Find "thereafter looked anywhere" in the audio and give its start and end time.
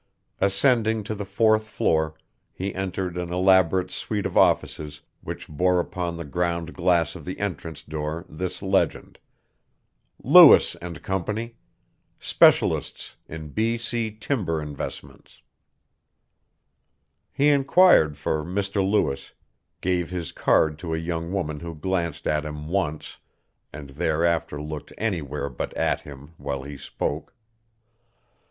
23.91-25.47